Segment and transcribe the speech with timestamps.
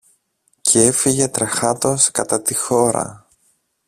[0.61, 3.27] Κι έφυγε τρεχάτος κατά τη χώρα.